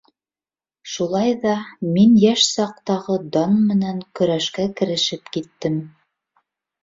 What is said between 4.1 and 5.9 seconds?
көрәшкә керешеп киттем.